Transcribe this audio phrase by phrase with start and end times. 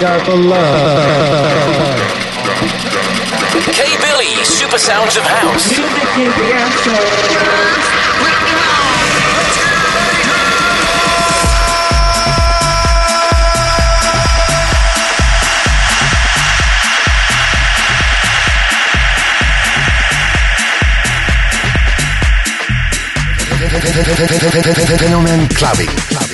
[0.00, 0.56] Got the love.
[3.70, 5.78] K Billy, Super Sounds of House.
[24.96, 26.29] Fenomen Clubbing.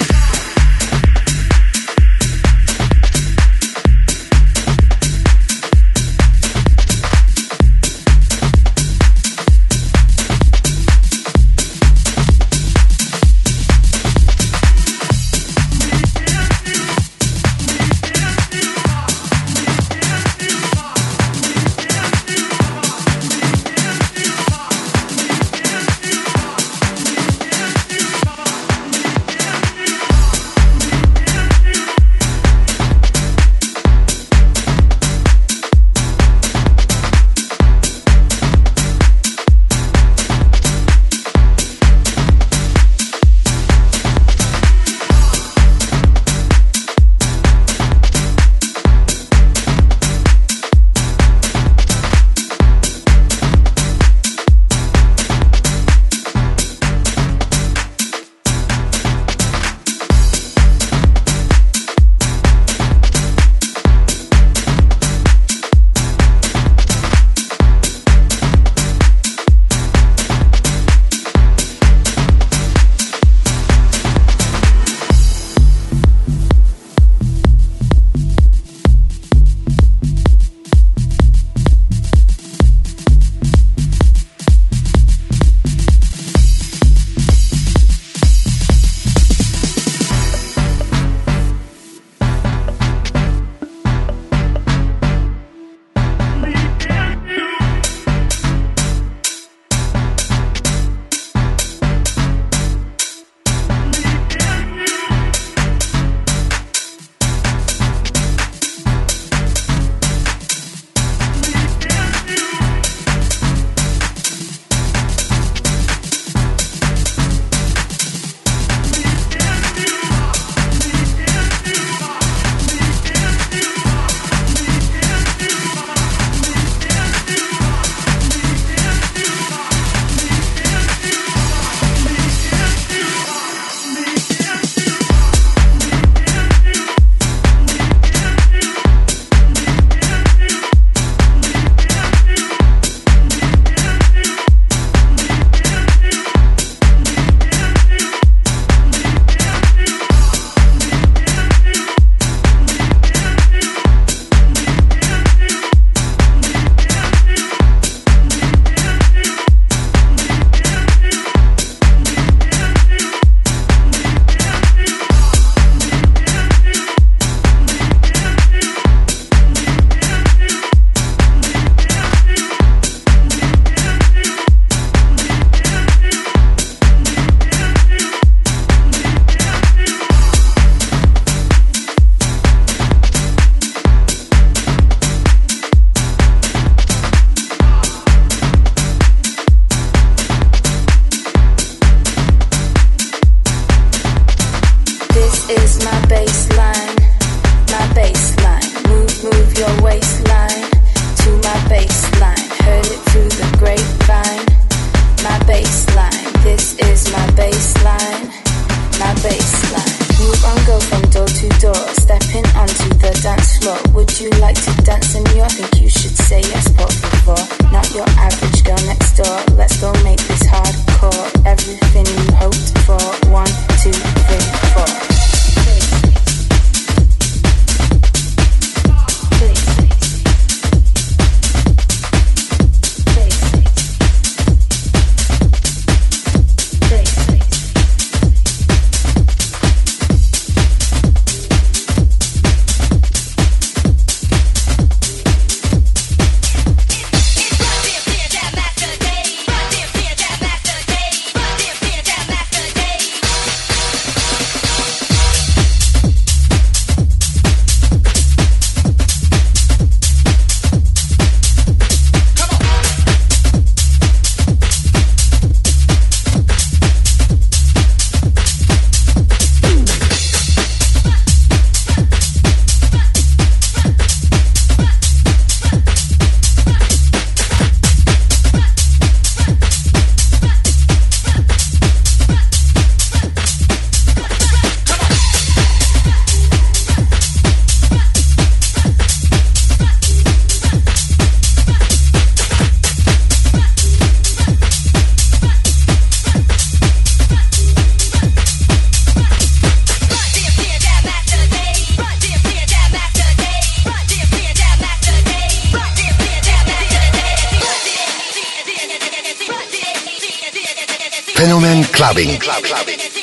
[312.07, 312.39] Clubbing.
[312.39, 313.16] Dancing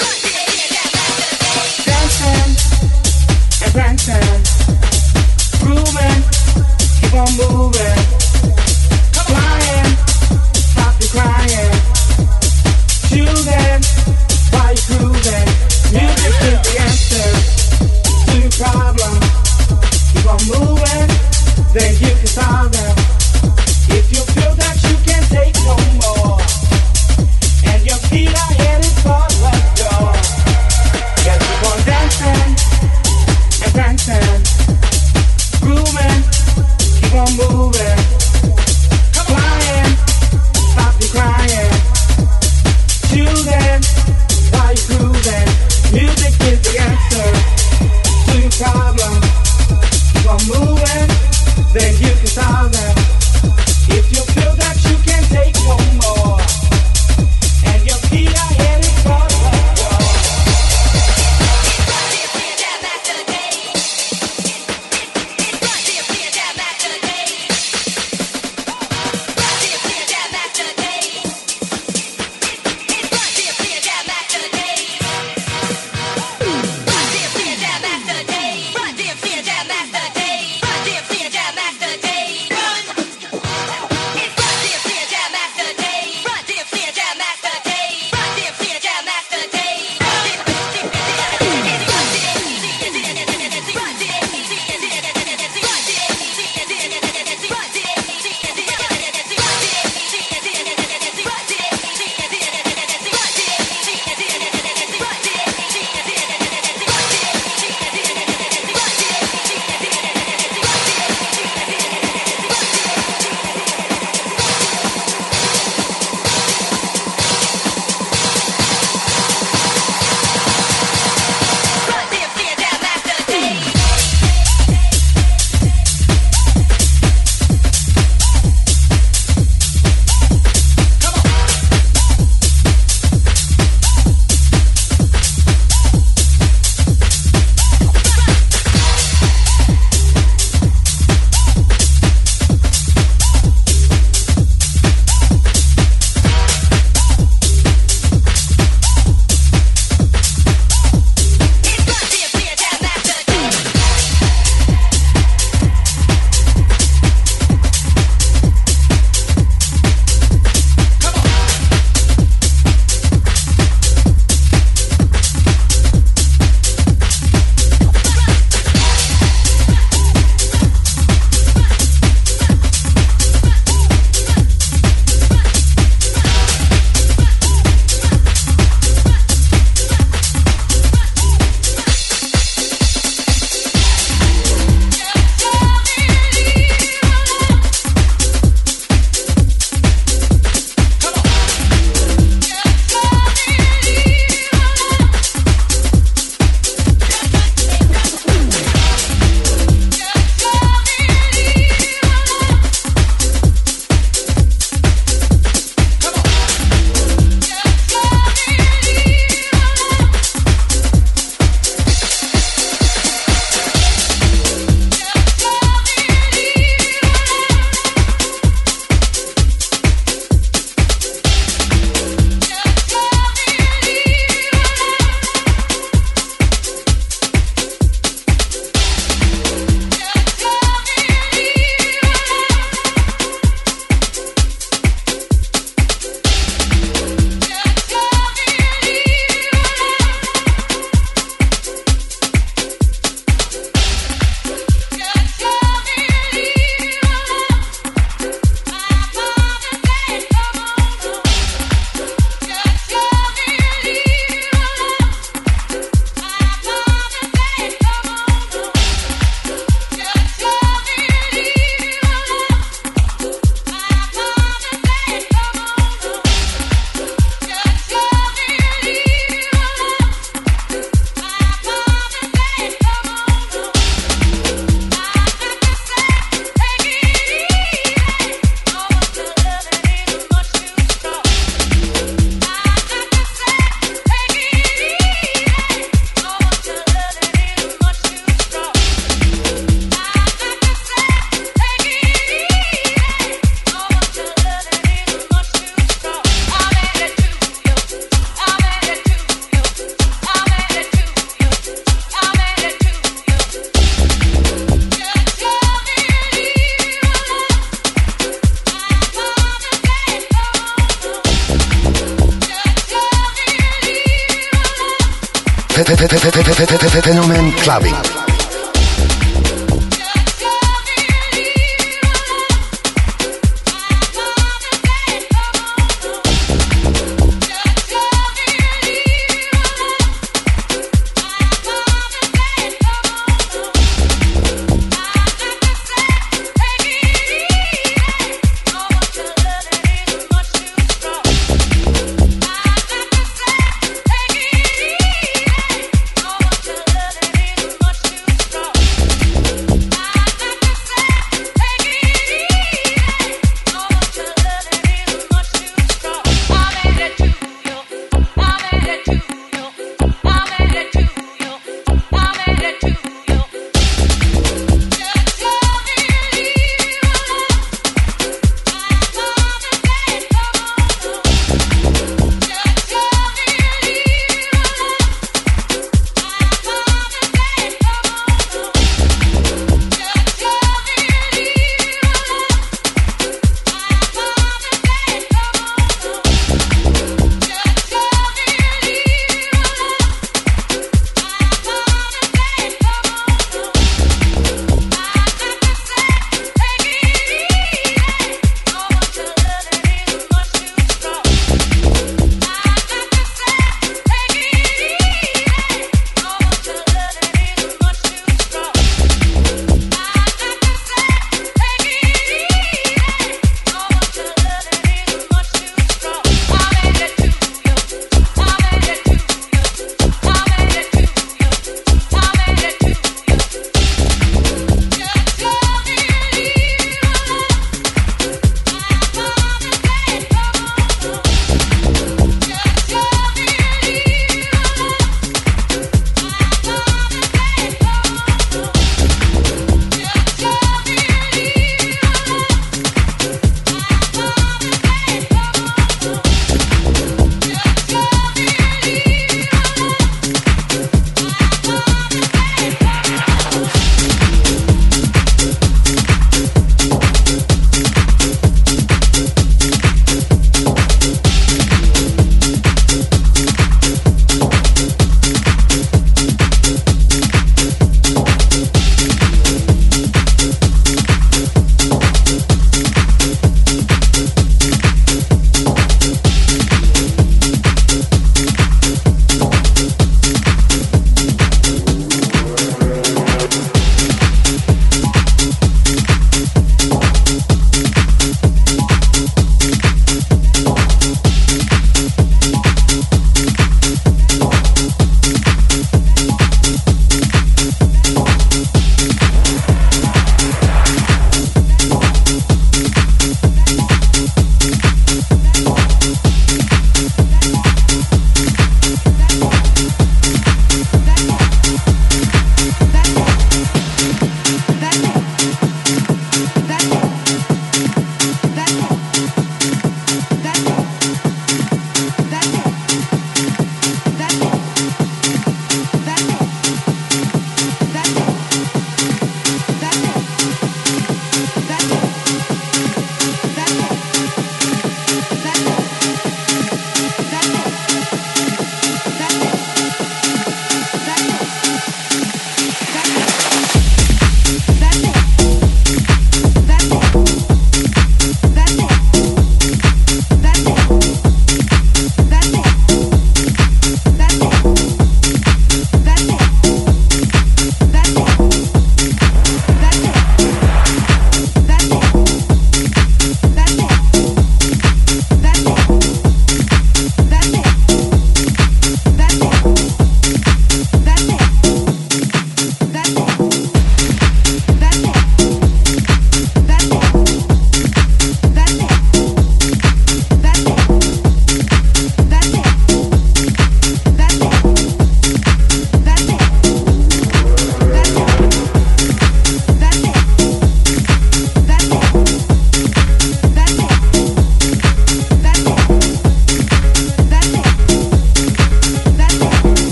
[317.04, 318.23] Fenomen Clubbing.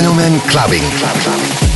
[0.00, 0.82] Fenomen Clubbing.
[0.96, 1.69] Clubbing.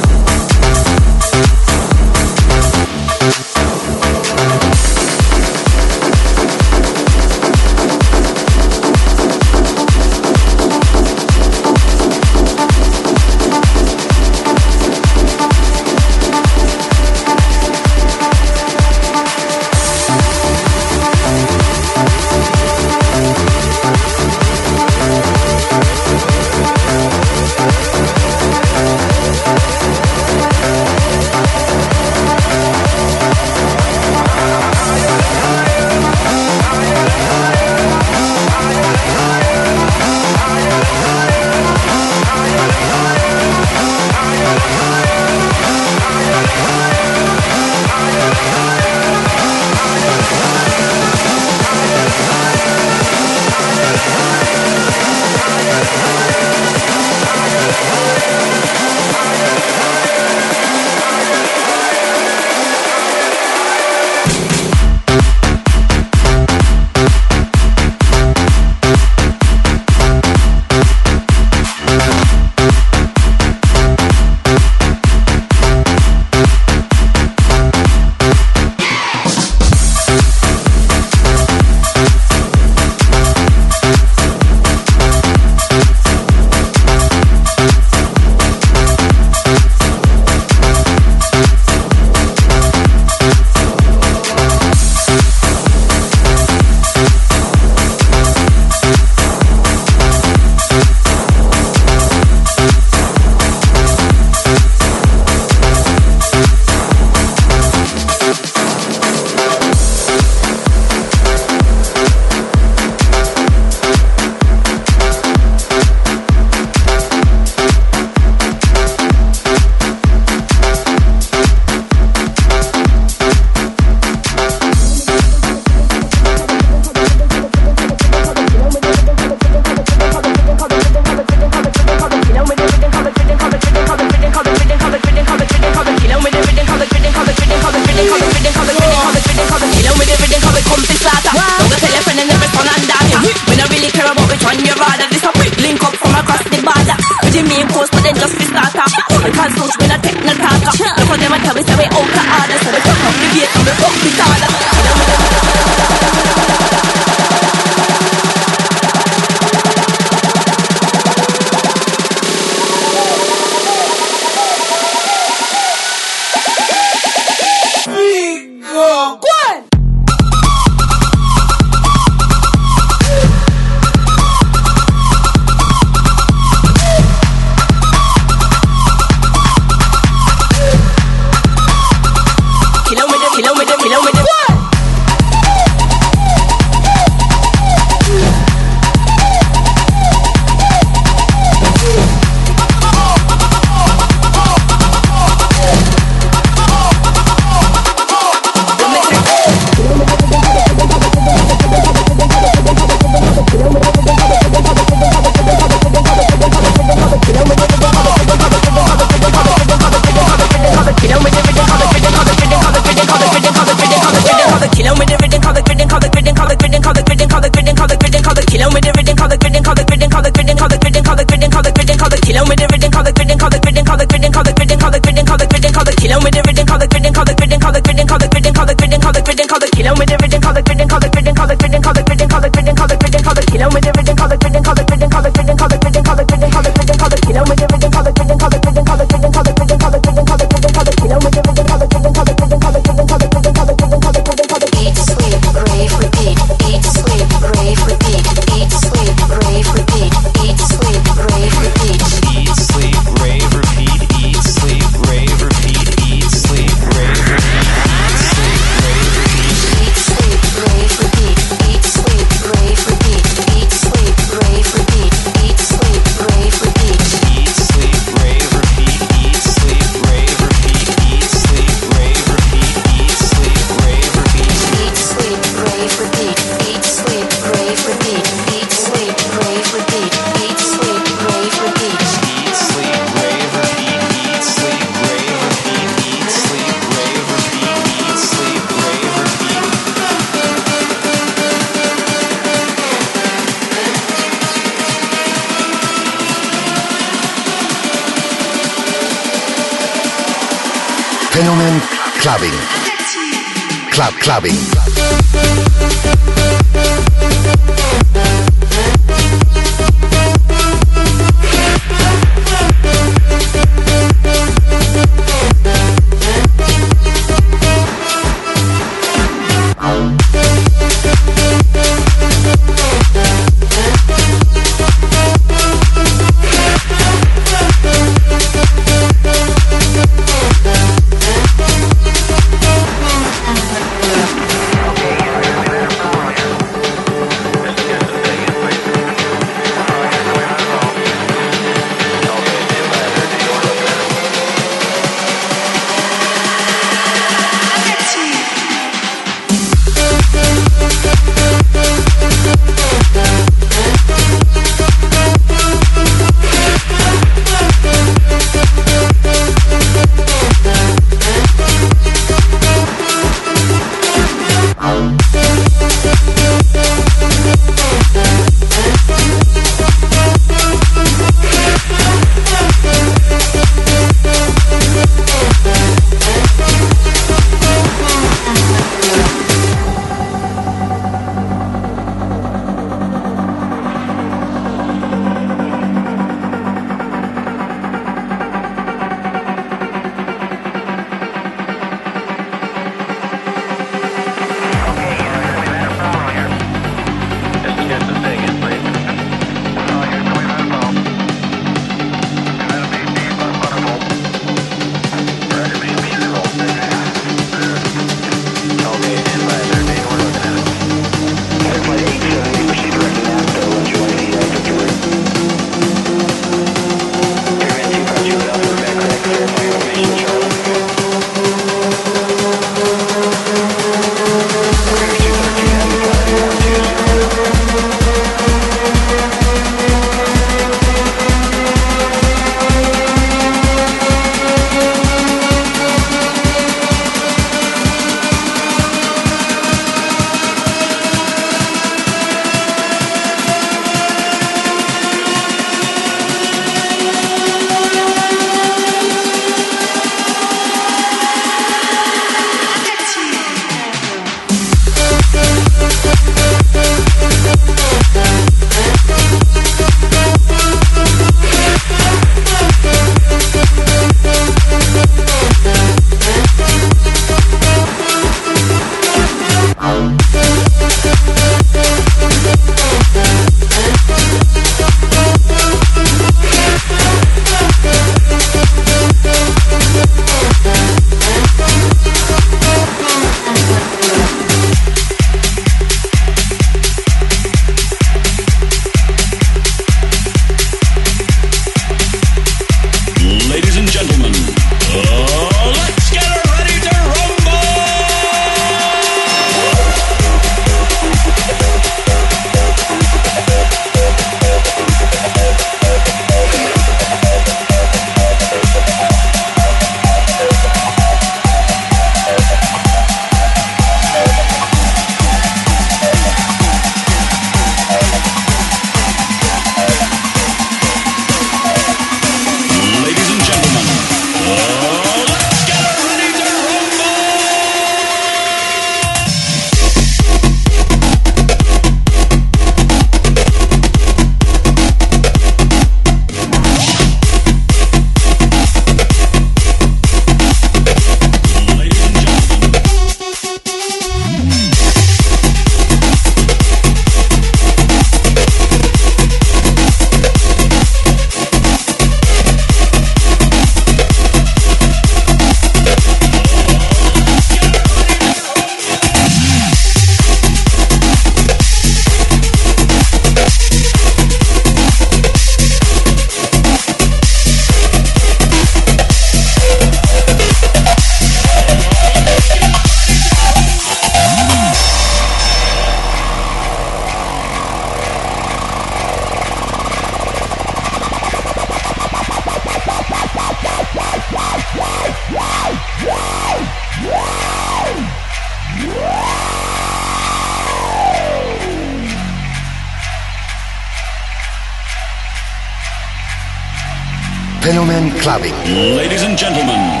[598.21, 598.53] Clubbing.
[598.95, 600.00] Ladies and gentlemen,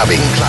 [0.00, 0.39] Clubbing,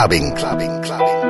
[0.00, 1.20] clubbing, clubbing, clubbing.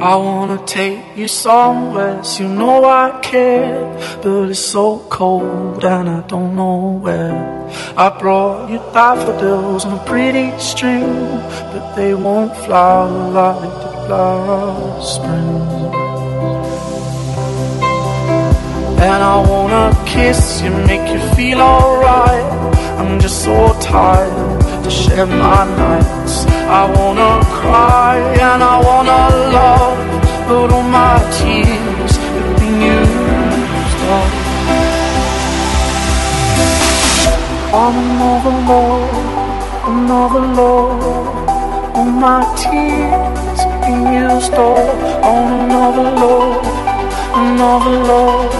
[0.00, 3.82] I wanna take you somewhere, you know I care.
[4.22, 7.62] But it's so cold and I don't know where.
[7.96, 11.40] I brought you daffodils on a pretty string,
[11.72, 15.92] but they won't flower like the last spring.
[19.02, 22.46] And I wanna kiss you, make you feel alright.
[23.00, 26.46] I'm just so tired to share my nights.
[26.80, 29.22] I wanna cry and I wanna
[29.58, 29.98] love,
[30.48, 34.30] but all my tears have been used up.
[37.82, 39.12] On another love,
[39.92, 43.51] another love, all my tears
[43.82, 44.78] been used up.
[45.24, 46.64] On another love,
[47.34, 48.54] another love,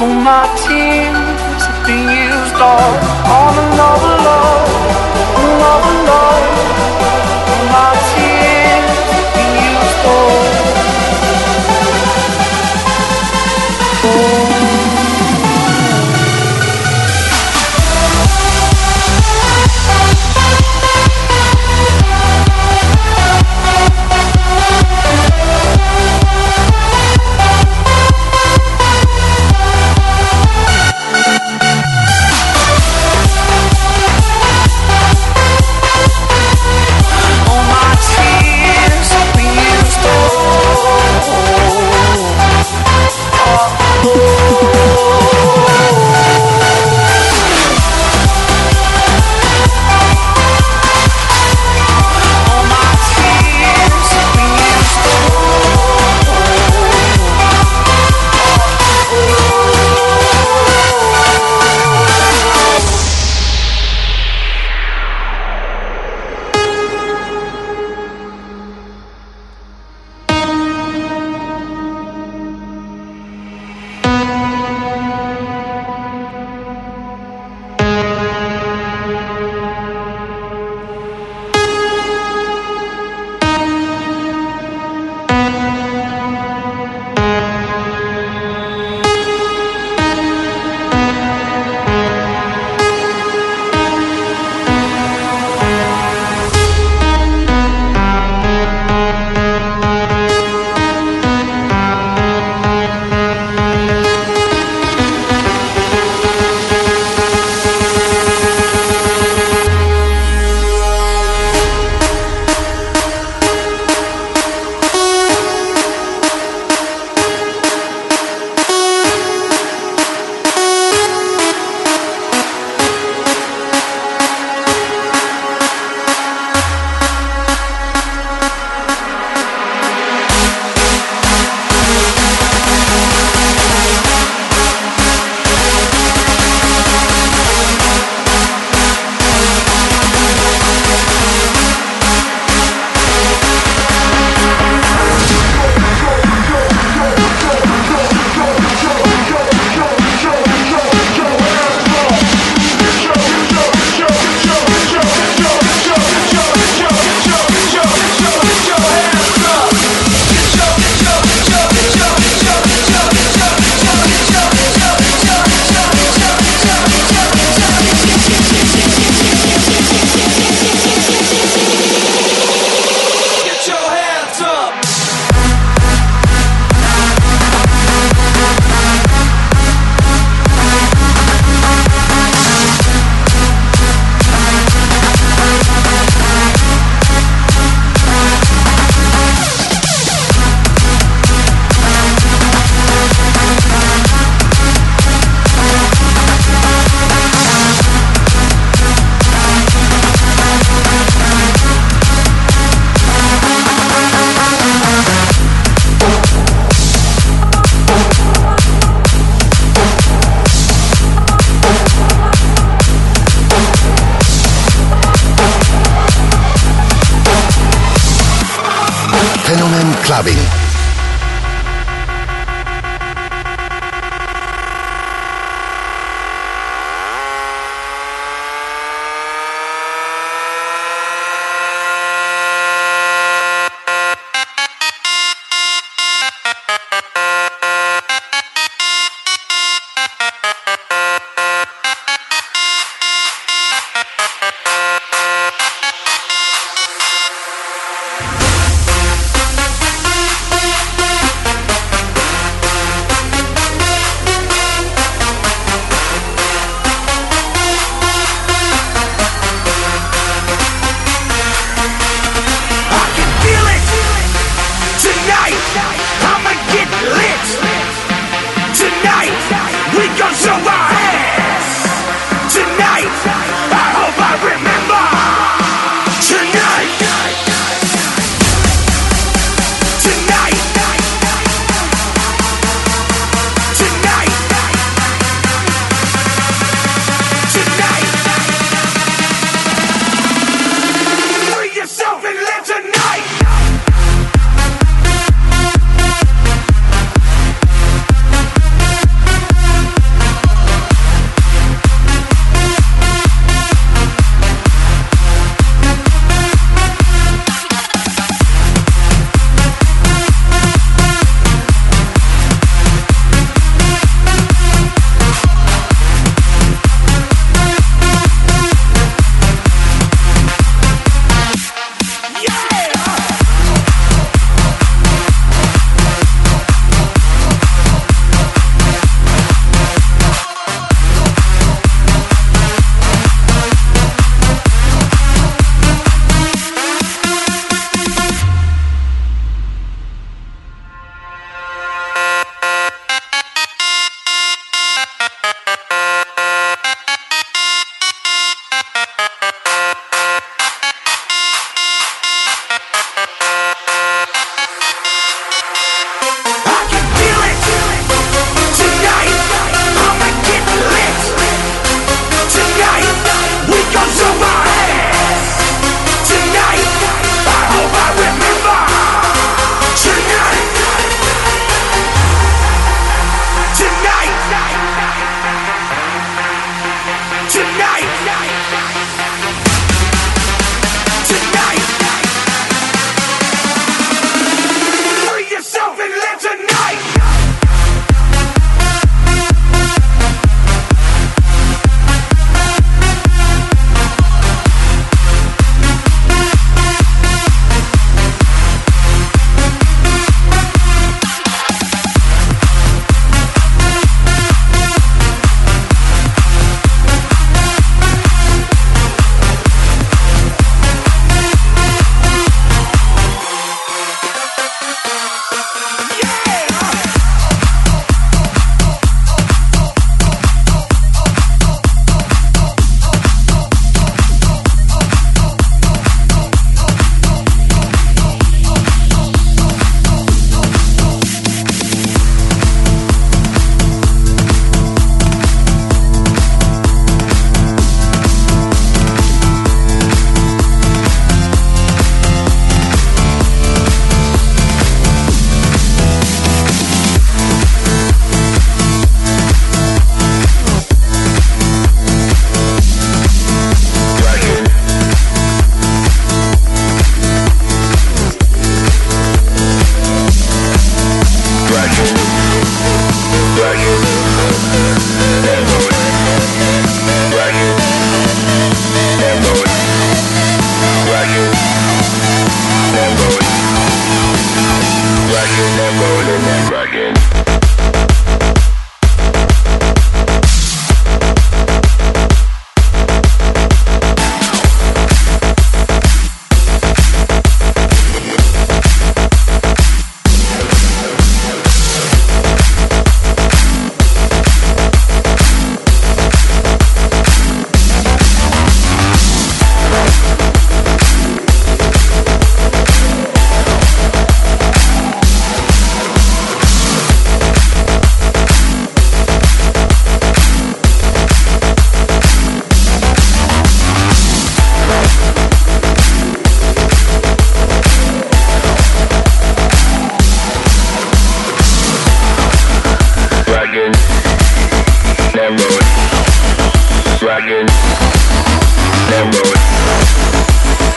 [0.00, 2.94] all my tears have been used up.
[3.38, 4.68] On another love,
[5.44, 6.46] another love.
[7.74, 10.43] My tears have been used up.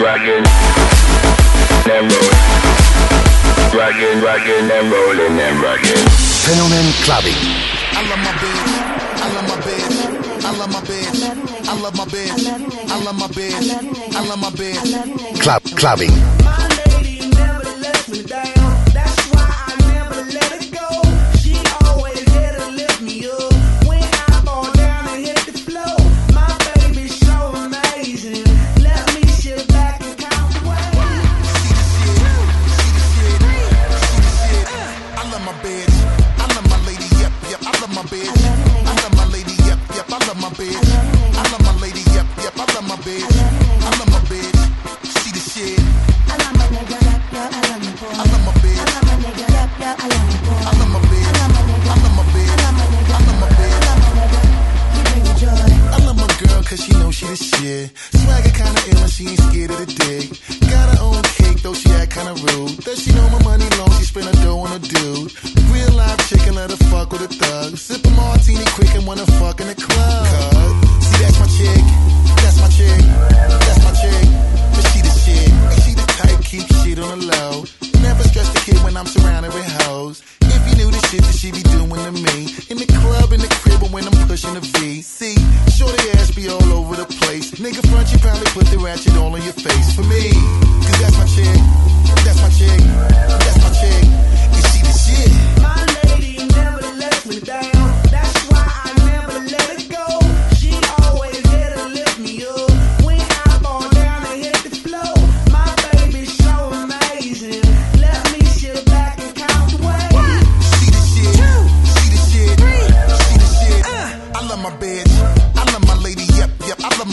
[0.07, 0.45] rocking,
[1.91, 2.43] and rolling.
[3.75, 6.03] Rocking, rocking, and rolling, and rocking.
[6.47, 7.35] Fenomen clubbing.
[7.91, 8.71] I love my bitch.
[9.19, 10.45] I love my bitch.
[10.45, 11.27] I love my bitch.
[11.67, 12.31] I love my bitch.
[12.89, 14.15] I love my bitch.
[14.15, 15.41] I love my bitch.
[15.41, 16.66] Club clubbing.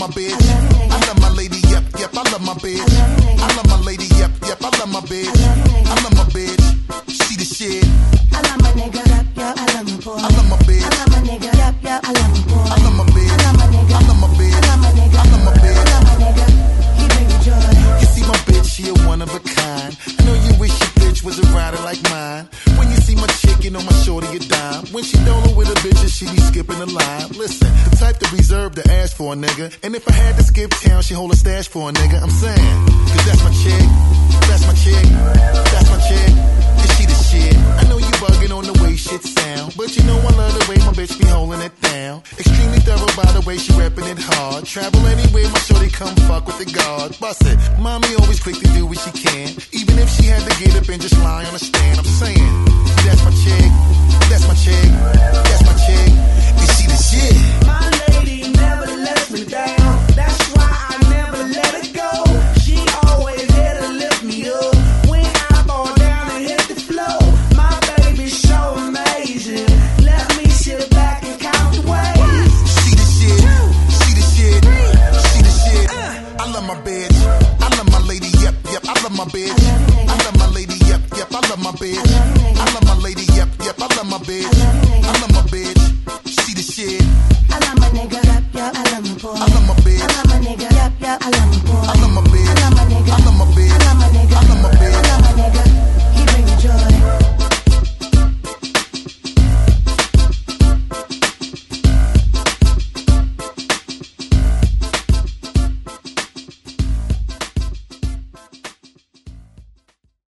[0.08, 0.90] my bitch.
[0.90, 2.78] I love my lady, yep, yep, I love my bitch.
[3.40, 5.43] I love my lady, yep, yep, I love my bitch.